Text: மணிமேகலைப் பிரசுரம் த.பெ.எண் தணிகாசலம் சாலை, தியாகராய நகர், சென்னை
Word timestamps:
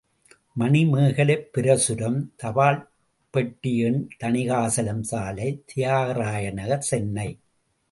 மணிமேகலைப் 0.59 1.49
பிரசுரம் 1.53 2.33
த.பெ.எண் 2.35 3.99
தணிகாசலம் 4.23 5.03
சாலை, 5.03 5.63
தியாகராய 5.65 6.51
நகர், 6.51 6.81
சென்னை 6.81 7.29